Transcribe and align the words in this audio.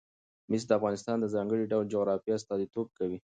مس 0.49 0.63
د 0.67 0.71
افغانستان 0.79 1.17
د 1.19 1.25
ځانګړي 1.35 1.63
ډول 1.71 1.85
جغرافیه 1.93 2.35
استازیتوب 2.37 2.87
کوي. 2.97 3.17